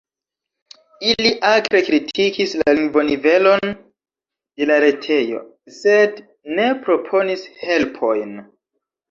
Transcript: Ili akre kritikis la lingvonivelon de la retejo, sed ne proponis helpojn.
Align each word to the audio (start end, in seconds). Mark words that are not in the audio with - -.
Ili 1.09 1.31
akre 1.49 1.81
kritikis 1.89 2.55
la 2.61 2.73
lingvonivelon 2.79 3.75
de 3.75 4.69
la 4.71 4.79
retejo, 4.85 5.43
sed 5.77 6.19
ne 6.57 6.67
proponis 6.89 7.47
helpojn. 7.69 8.35